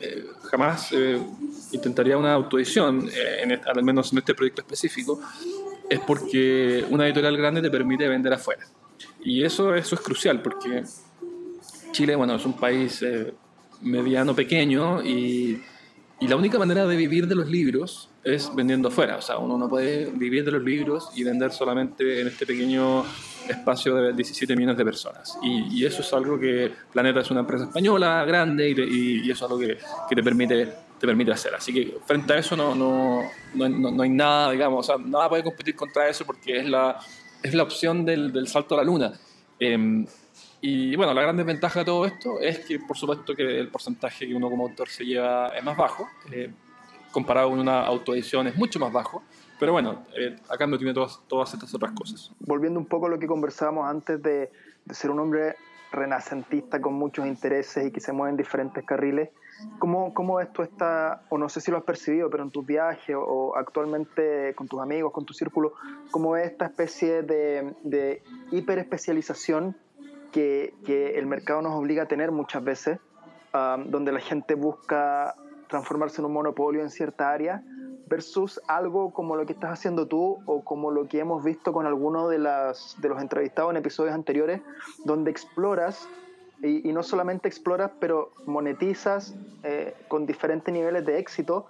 [0.00, 1.20] eh, jamás eh,
[1.72, 3.10] intentaría una autoedición,
[3.42, 5.20] en al menos en este proyecto específico,
[5.90, 8.64] es porque una editorial grande te permite vender afuera.
[9.22, 10.82] Y eso, eso es crucial porque
[11.92, 13.04] Chile, bueno, es un país
[13.82, 15.62] mediano, pequeño y,
[16.20, 19.16] y la única manera de vivir de los libros es vendiendo fuera.
[19.16, 23.04] O sea, uno no puede vivir de los libros y vender solamente en este pequeño
[23.48, 25.38] espacio de 17 millones de personas.
[25.42, 29.50] Y, eso es algo que Planeta es una empresa española grande y, y eso es
[29.50, 30.66] algo que, que, te, permite,
[30.98, 31.54] te permite hacer.
[31.54, 33.22] Así que frente a eso no, no,
[33.54, 36.98] no, no hay nada, digamos, o sea, nada puede competir contra eso porque es la,
[37.42, 39.12] es la opción del, del salto a la luna.
[39.58, 40.06] Em,
[40.60, 44.26] y bueno, la gran desventaja de todo esto es que, por supuesto, que el porcentaje
[44.26, 46.50] que uno como autor se lleva es más bajo, eh,
[47.18, 49.24] comparado con una autoedición es mucho más bajo,
[49.58, 52.30] pero bueno, eh, a cambio tiene todas, todas estas otras cosas.
[52.38, 54.52] Volviendo un poco a lo que conversábamos antes de,
[54.84, 55.56] de ser un hombre
[55.90, 59.30] renacentista con muchos intereses y que se mueve en diferentes carriles,
[59.80, 63.16] ¿cómo, cómo esto está, o no sé si lo has percibido, pero en tus viajes
[63.18, 65.72] o, actualmente con tus amigos, con tu círculo,
[66.12, 69.76] cómo es esta especie de, de hiperespecialización
[70.30, 73.00] que, que, el mercado nos obliga a tener muchas veces,
[73.54, 75.34] um, donde la gente busca
[75.68, 77.62] transformarse en un monopolio en cierta área,
[78.08, 81.86] versus algo como lo que estás haciendo tú o como lo que hemos visto con
[81.86, 84.60] algunos de, de los entrevistados en episodios anteriores,
[85.04, 86.08] donde exploras
[86.62, 91.66] y, no solamente exploras, pero monetizas eh, con diferentes niveles de éxito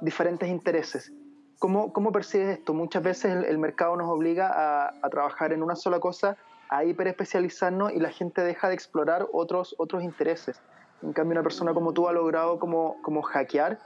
[0.00, 1.12] diferentes intereses.
[1.58, 2.72] ¿Cómo, cómo percibes esto?
[2.72, 6.38] Muchas veces el, mercado nos obliga a, a, trabajar en una sola cosa,
[6.70, 10.58] a hiperespecializarnos y la gente deja de explorar otros, otros intereses.
[11.02, 13.78] En cambio, una persona como tú ha logrado como, como hackear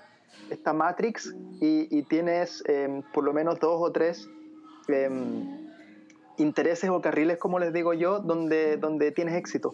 [0.50, 4.28] esta Matrix y, y tienes eh, por lo menos dos o tres
[4.88, 5.08] eh,
[6.38, 9.72] intereses o carriles, como les digo yo, donde, donde tienes éxito.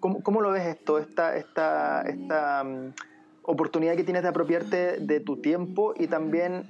[0.00, 2.92] ¿Cómo, cómo lo ves esto, esta, esta, esta um,
[3.42, 6.64] oportunidad que tienes de apropiarte de tu tiempo y también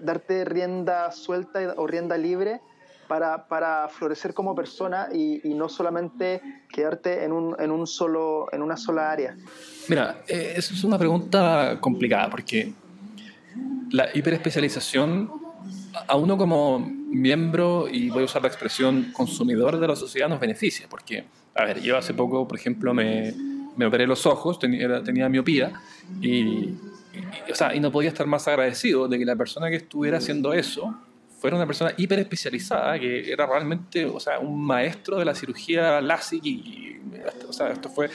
[0.00, 2.60] darte rienda suelta o rienda libre
[3.08, 6.40] para, para florecer como persona y, y, no solamente
[6.70, 9.36] quedarte en, un, en, un solo, en una sola área?
[9.88, 12.72] Mira, eh, es una pregunta complicada porque
[13.90, 15.30] la hiperespecialización
[16.06, 20.40] a uno como miembro, y voy a usar la expresión consumidor de la sociedad, nos
[20.40, 23.34] beneficia, porque, a ver, yo hace poco, por ejemplo, me,
[23.76, 25.72] me operé los ojos, tenía, tenía miopía,
[26.20, 26.74] y,
[27.50, 30.52] o sea, y no podía estar más agradecido de que la persona que estuviera haciendo
[30.52, 30.96] eso
[31.38, 36.00] fuera una persona hiper especializada, que era realmente, o sea, un maestro de la cirugía
[36.00, 37.00] LASIK, y,
[37.48, 38.10] o sea, esto fue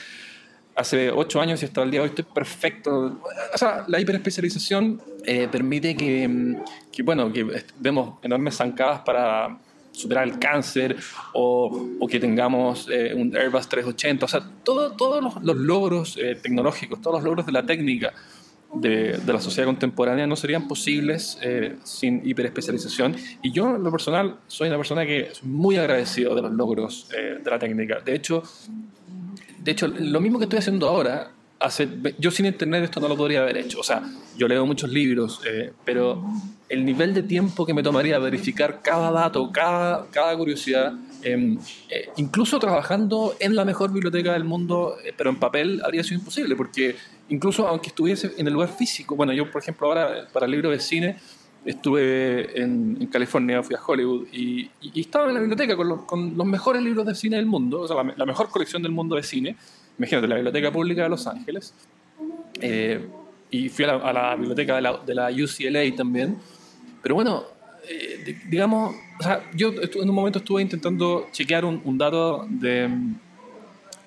[0.76, 3.22] hace ocho años y hasta el día hoy estoy perfecto.
[3.54, 6.58] O sea, la hiperespecialización eh, permite que,
[6.92, 9.58] que, bueno, que demos enormes zancadas para
[9.92, 10.98] superar el cáncer
[11.34, 14.26] o, que tengamos eh, un Airbus 380.
[14.26, 18.14] O sea, todo, todos los, los logros eh, tecnológicos, todos los logros de la técnica
[18.76, 23.16] de, la sociedad contemporánea no serían posibles eh, sin hiperespecialización.
[23.42, 27.10] Y yo, en lo personal, soy una persona que es muy agradecido de los logros
[27.10, 28.00] de la técnica.
[28.00, 28.44] De hecho,
[29.64, 31.88] de hecho, lo mismo que estoy haciendo ahora, hace,
[32.20, 33.80] yo sin internet esto no lo podría haber hecho.
[33.80, 34.04] O sea,
[34.38, 36.22] yo leo muchos libros, eh, pero
[36.68, 41.58] el nivel de tiempo que me tomaría verificar cada dato, cada, cada curiosidad, eh,
[41.90, 46.20] eh, incluso trabajando en la mejor biblioteca del mundo, eh, pero en papel, habría sido
[46.20, 46.96] imposible, porque
[47.30, 50.70] incluso aunque estuviese en el lugar físico, bueno, yo por ejemplo ahora para el libro
[50.70, 51.18] de cine,
[51.66, 55.88] estuve en, en, California, fui a Hollywood y, y, y estaba en la biblioteca con
[55.88, 58.84] los, con los, mejores libros de cine del mundo, o sea, la, la, mejor colección
[58.84, 59.56] del mundo de cine.
[59.98, 61.74] Imagínate, la Biblioteca Pública de Los Ángeles.
[62.60, 63.08] Eh,
[63.52, 66.38] y fui a la, a la biblioteca de la, de la, UCLA también.
[67.02, 67.44] Pero bueno,
[67.88, 72.90] eh, digamos, o sea, yo en un momento estuve intentando chequear un, un dato de,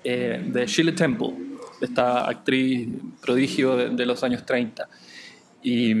[0.03, 1.33] eh, de Shirley Temple,
[1.81, 2.89] esta actriz
[3.21, 4.87] prodigio de, de los años 30.
[5.63, 5.93] Y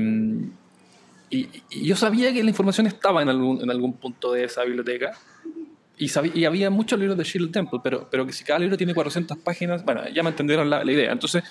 [1.29, 4.63] y, y, yo sabía que la información estaba en algún, en algún punto de esa
[4.63, 5.11] biblioteca.
[5.97, 8.77] Y, sabía, y había muchos libros de Shirley Temple, pero, pero que si cada libro
[8.77, 11.11] tiene 400 páginas, bueno, ya me entendieron la, la idea.
[11.11, 11.43] Entonces,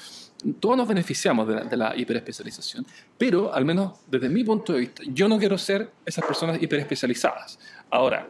[0.61, 2.87] todos nos beneficiamos de la, de la hiperespecialización,
[3.19, 7.59] pero al menos desde mi punto de vista, yo no quiero ser esas personas hiperespecializadas.
[7.91, 8.29] Ahora,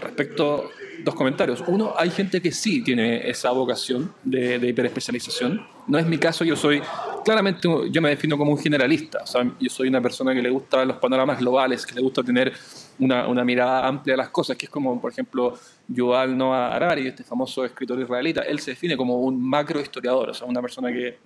[0.00, 0.70] respecto
[1.02, 1.62] dos comentarios.
[1.66, 5.66] Uno, hay gente que sí tiene esa vocación de, de hiperespecialización.
[5.86, 6.82] No es mi caso, yo soy,
[7.24, 9.22] claramente, yo me defino como un generalista.
[9.22, 12.22] O sea, yo soy una persona que le gusta los panoramas globales, que le gusta
[12.22, 12.52] tener
[12.98, 17.08] una, una mirada amplia a las cosas, que es como, por ejemplo, Yuval Noah Harari,
[17.08, 18.42] este famoso escritor israelita.
[18.42, 21.18] Él se define como un macro historiador, o sea, una persona que eh,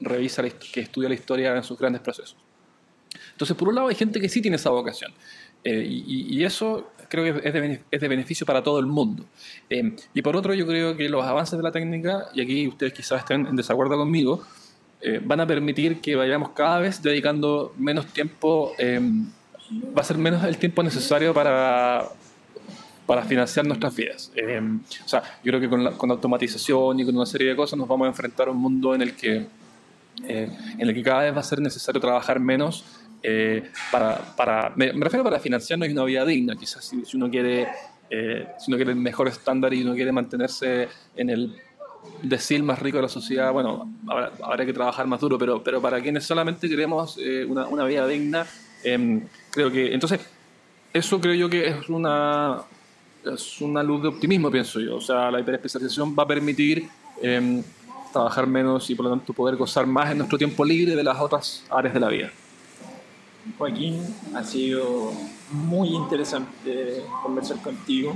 [0.00, 2.36] revisa, que estudia la historia en sus grandes procesos.
[3.32, 5.12] Entonces, por un lado, hay gente que sí tiene esa vocación.
[5.62, 9.24] Eh, y, y, eso creo que es de, es de, beneficio para todo el mundo.
[9.68, 12.94] Eh, y por otro, yo creo que los avances de la técnica, y aquí ustedes
[12.94, 14.42] quizás estén en desacuerdo conmigo,
[15.02, 19.00] eh, van a permitir que vayamos cada vez dedicando menos tiempo, eh,
[19.96, 22.08] va a ser menos el tiempo necesario para,
[23.06, 24.32] para financiar nuestras vidas.
[25.04, 27.78] o sea, yo creo que con la, con automatización y con una serie de cosas
[27.78, 29.46] nos vamos a enfrentar a un mundo en el que,
[30.22, 32.84] en el que cada vez va a ser necesario trabajar menos
[33.22, 37.68] eh, para, me, refiero para financiarnos una vida digna, quizás si, uno quiere,
[38.08, 41.56] eh, si uno quiere mejor estándar y uno quiere mantenerse en el
[42.22, 43.92] decir más rico de la sociedad, bueno,
[44.42, 48.06] habrá, que trabajar más duro, pero, pero para quienes solamente queremos eh, una, una, vida
[48.06, 48.46] digna,
[48.82, 50.20] em, creo que, entonces,
[50.92, 52.62] eso creo yo que es una,
[53.24, 54.96] es una luz de optimismo, pienso yo.
[54.96, 56.88] O sea, la hiperespecialización va a permitir
[57.22, 57.62] em,
[58.12, 61.20] trabajar menos y por lo tanto poder gozar más en nuestro tiempo libre de las
[61.20, 62.30] otras áreas de la vida.
[63.58, 64.02] Joaquín,
[64.34, 65.12] ha sido
[65.52, 68.14] muy interesante conversar contigo.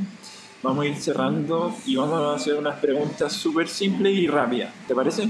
[0.63, 4.73] Vamos a ir cerrando y vamos a hacer unas preguntas súper simples y rápidas.
[4.89, 5.29] ¿Te parece?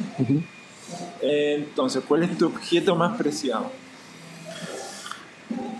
[1.20, 3.70] Entonces, ¿cuál es tu objeto más preciado?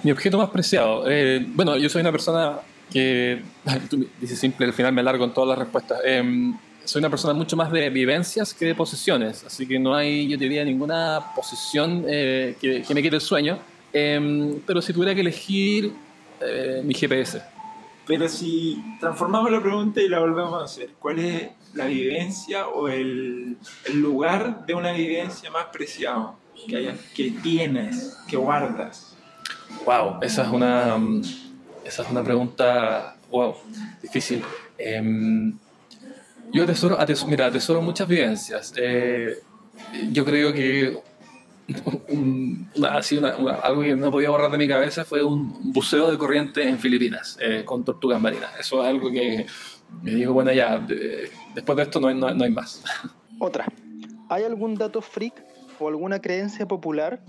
[0.03, 1.05] Mi objeto más preciado.
[1.09, 2.59] Eh, bueno, yo soy una persona
[2.90, 3.42] que,
[3.90, 6.00] tú dices simple, al final me alargo en todas las respuestas.
[6.05, 10.29] Em, soy una persona mucho más de vivencias que de posesiones, así que no hay,
[10.29, 13.59] yo diría, ninguna posesión eh, que, que, me quite el sueño.
[13.97, 15.93] Em, pero si tuviera que elegir,
[16.41, 17.41] eh, mi GPS.
[18.07, 22.89] Pero si transformamos la pregunta y la volvemos a hacer, ¿cuál es la vivencia o
[22.89, 26.37] el, el lugar de una vivencia más preciado
[26.69, 29.17] que, haya, que tienes, que guardas?
[29.87, 31.23] Wow, esa es una, mm,
[31.85, 33.55] esa es una pregunta, wow,
[34.03, 34.43] difícil.
[34.77, 35.57] Em,
[36.53, 38.75] yo atesoro, atesoro, mira, atesoro muchas vivencias.
[38.77, 39.39] Eh,
[40.11, 40.99] yo creo que
[42.90, 46.79] así algo que no podía borrar de mi cabeza fue un buceo de corriente en
[46.79, 48.50] Filipinas eh, con tortugas marinas.
[48.59, 49.46] Eso es algo que
[50.03, 50.79] me digo, bueno, ya,
[51.55, 52.83] después de esto no hay, no, hay más.
[53.38, 53.66] Otra,
[54.29, 55.35] ¿hay algún dato freak
[55.79, 57.20] o alguna creencia popular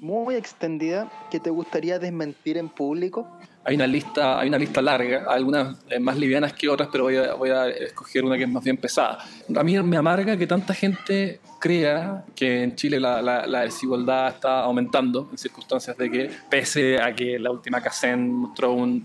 [0.00, 3.26] muy extendida que te gustaría desmentir en público?
[3.66, 7.16] Hay una lista, hay una lista larga, algunas eh, más livianas que otras, pero voy
[7.16, 9.18] a, voy a escoger una que es más bien pesada.
[9.56, 14.60] A mí me amarga que tanta gente crea que en Chile la, la, desigualdad está
[14.60, 19.04] aumentando en circunstancias de que, pese a que la última CACEN mostró un,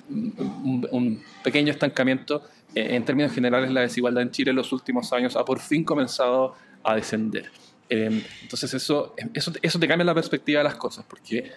[0.91, 2.43] un, pequeño estancamiento,
[2.75, 5.83] eh, en términos generales la desigualdad en Chile en los últimos años ha por fin
[5.83, 7.49] comenzado a descender.
[7.89, 11.51] Eh, entonces eso, eso, eso te cambia la perspectiva de las cosas, porque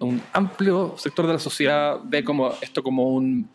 [0.00, 3.48] un amplio sector de la sociedad ve como esto como un,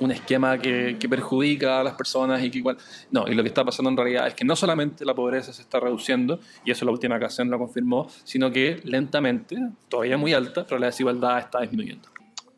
[0.00, 2.76] un esquema que, que, perjudica a las personas y que igual...
[3.10, 5.62] No, y lo que está pasando en realidad es que no solamente la pobreza se
[5.62, 9.56] está reduciendo, y eso la última ocasión lo confirmó, sino que lentamente,
[9.88, 12.08] todavía muy alta, pero la desigualdad está disminuyendo.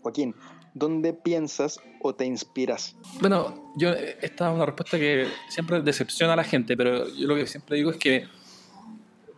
[0.00, 0.34] Joaquín,
[0.74, 2.96] ¿dónde piensas o te inspiras?
[3.20, 7.34] Bueno, yo, esta es una respuesta que siempre decepciona a la gente, pero yo lo
[7.34, 8.26] que siempre digo es que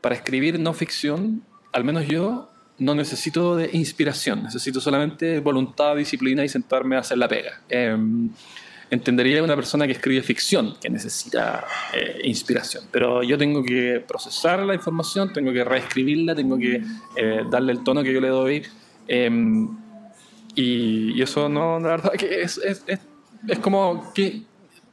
[0.01, 2.50] para escribir no ficción, al menos yo
[2.81, 7.61] no necesito de inspiración, necesito solamente voluntad, disciplina y sentarme a hacer la pega.
[7.69, 7.97] Eh,
[8.91, 11.65] entendería una persona que escribe ficción, que necesita
[11.95, 16.83] eh, inspiración, pero yo tengo que procesar la información, tengo que reescribirla, tengo que
[17.17, 18.63] eh, darle el tono que yo le doy.
[19.07, 19.69] Em,
[20.55, 22.99] y, eso no, la verdad que es, es, es,
[23.47, 24.43] es como que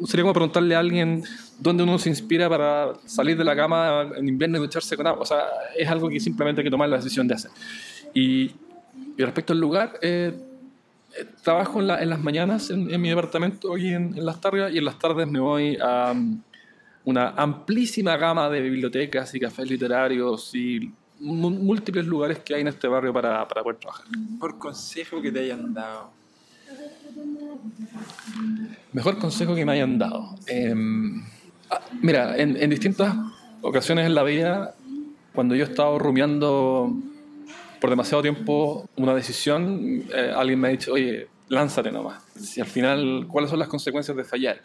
[0.05, 1.23] sería como preguntarle a alguien
[1.59, 5.21] dónde uno se inspira para salir de la cama en invierno y ducharse con agua.
[5.21, 5.43] O sea,
[5.75, 7.51] es algo que simplemente hay que tomar la decisión de hacer.
[8.13, 8.51] Y,
[9.17, 10.33] respecto al lugar, eh,
[11.17, 14.85] eh, trabajo en, en, las mañanas en, mi departamento y en, las tardes, y en
[14.85, 16.41] las tardes me voy a um,
[17.05, 22.87] una amplísima gama de bibliotecas y cafés literarios y múltiples lugares que hay en este
[22.87, 24.05] barrio para, para poder trabajar.
[24.39, 26.11] Por consejo que te hayan dado
[28.93, 30.35] Mejor consejo que me hayan dado.
[30.49, 30.73] Ah,
[32.01, 33.15] mira, en, distintas
[33.61, 34.75] ocasiones en la vida,
[35.33, 36.93] cuando yo he estado rumiando
[37.79, 42.23] por demasiado tiempo una decisión, eh, alguien me ha dicho, oye, lánzate nomás.
[42.35, 44.61] Si al final, ¿cuáles son las consecuencias de fallar?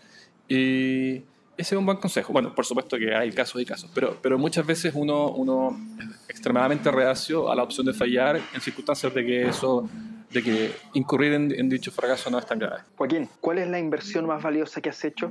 [0.49, 1.17] Y
[1.57, 2.33] ese es un buen consejo.
[2.33, 6.31] Bueno, por supuesto que hay casos y casos, pero, pero muchas veces uno, uno es
[6.31, 9.89] extremadamente reacio a la opción de fallar en circunstancias de que eso
[10.33, 12.83] de que incurrir en, dicho fracaso no es tan grave.
[12.97, 15.31] Joaquín, ¿cuál es la inversión más valiosa que has hecho?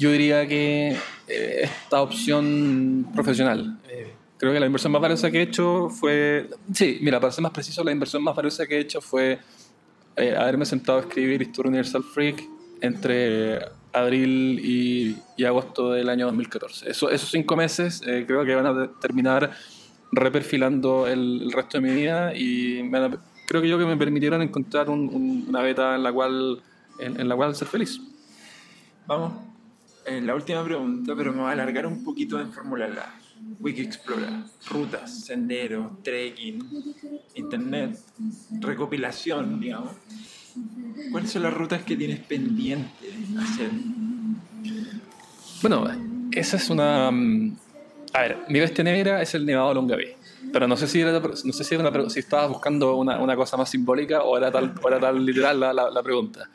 [0.00, 0.96] Yo diría que
[1.28, 3.78] eh, esta opción profesional.
[3.86, 7.42] Eh, creo que la inversión más valiosa que he hecho fue, sí, mira, para ser
[7.42, 9.38] más preciso, la inversión más valiosa que he hecho fue
[10.16, 12.42] eh, haberme sentado a escribir Historia Universal Freak
[12.80, 13.58] entre
[13.92, 16.90] abril y, agosto del año 2014.
[16.90, 19.50] Eso, esos cinco meses creo que van a terminar
[20.12, 23.84] reperfilando el, el, resto de mi vida y me van a creo que yo que
[23.84, 26.62] me permitieron encontrar una beta en la cual
[27.00, 28.00] en, la cual ser feliz.
[29.06, 29.49] Vamos,
[30.06, 33.14] eh, la última pregunta, pero me va a alargar un poquito en formularla.
[33.58, 34.30] Wiki Explorer,
[34.68, 36.62] rutas, senderos, trekking,
[37.34, 37.98] internet,
[38.60, 39.92] recopilación, digamos.
[41.10, 43.70] ¿Cuáles son las rutas que tienes pendiente hacer?
[45.62, 45.86] Bueno,
[46.32, 47.10] esa es una...
[47.10, 47.56] Mm,
[48.12, 50.08] a ver, mi bestia negra es el Nevado Longaví.
[50.52, 53.36] pero no sé si era, no sé si, era una, si estabas buscando una, una,
[53.36, 56.48] cosa más simbólica o era tal, era tal literal la, la pregunta.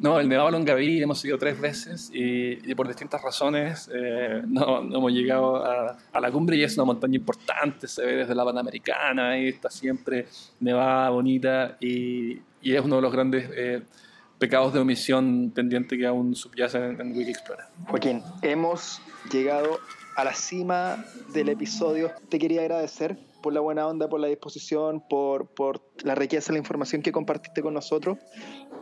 [0.10, 4.96] No, el Nevado Longaví hemos ido tres veces y, por distintas razones eh, no, no,
[4.96, 9.38] hemos llegado a, la cumbre y es una montaña importante, se ve desde la Panamericana
[9.38, 10.26] y está siempre
[10.60, 13.82] nevada, bonita y, y es uno de los grandes eh,
[14.38, 17.34] pecados de omisión pendiente que aún subyace en, en Wiki
[17.88, 19.80] Joaquín, hemos llegado
[20.16, 22.10] a la cima del episodio.
[22.28, 26.54] Te quería agradecer por la buena onda, por la disposición, por, por la riqueza de
[26.54, 28.18] la información que compartiste con nosotros.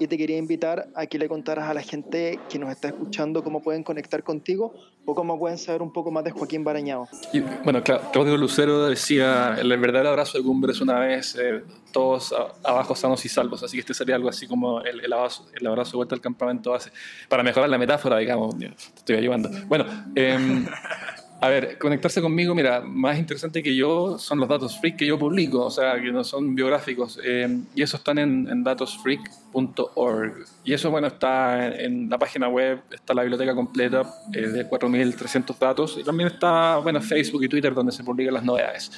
[0.01, 3.43] Y te quería invitar a que le contaras a la gente que nos está escuchando
[3.43, 7.09] cómo pueden conectar contigo o cómo pueden saber un poco más de Joaquín Barañao.
[7.33, 12.35] Y, bueno, Claudio Lucero decía, el verdadero abrazo de cumbre es una vez eh, todos
[12.63, 15.67] abajo sanos y salvos, así que este sería algo así como el, el, abrazo, el
[15.67, 16.93] abrazo de vuelta al campamento base,
[17.29, 19.49] para mejorar la metáfora, digamos, te estoy ayudando.
[19.67, 20.39] Bueno, eh,
[21.41, 25.17] a ver, conectarse conmigo, mira, más interesante que yo son los datos freak que yo
[25.19, 30.47] publico, o sea, que no son biográficos, eh, y eso están en, datosfreak.org.
[30.65, 34.03] Y eso, bueno, está en, la página web, está la biblioteca completa
[34.35, 38.45] eh, de 4.300 datos, y también está, bueno, Facebook y Twitter donde se publican las
[38.45, 38.91] novedades.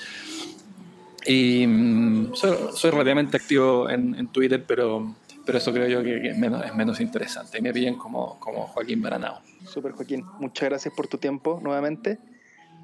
[1.27, 5.15] Y mm, soy, soy, relativamente activo en, Twitter, pero,
[5.51, 7.61] pero eso creo yo que, que es, menos, es menos interesante.
[7.61, 9.41] Me pillan como, como Joaquín Baranao.
[9.67, 12.21] Super Joaquín, muchas gracias por tu tiempo nuevamente.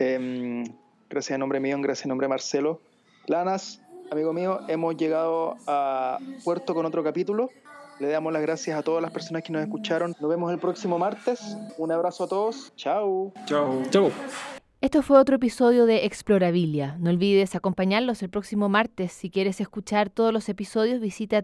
[0.01, 0.65] Eh,
[1.09, 2.81] gracias en nombre mío, gracias en nombre de Marcelo.
[3.29, 7.51] Lanas, amigo mío, hemos llegado a puerto con otro capítulo.
[8.01, 10.17] Le damos las gracias a todas las personas que nos escucharon.
[10.19, 11.57] Nos vemos el próximo martes.
[11.79, 12.73] Un abrazo a todos.
[12.75, 13.33] Chao.
[13.45, 13.85] Chao.
[13.91, 14.11] Chao.
[14.81, 16.97] Esto fue otro episodio de Explorabilia.
[16.99, 19.13] No olvides acompañarlos el próximo martes.
[19.13, 21.43] Si quieres escuchar todos los episodios, visita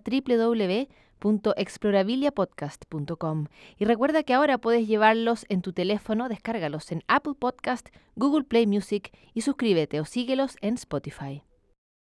[1.23, 3.47] www.explorabiliapodcast.com.
[3.79, 8.67] Y recuerda que ahora puedes llevarlos en tu teléfono, descárgalos en Apple Podcast, Google Play
[8.67, 11.43] Music y suscríbete o síguelos en Spotify.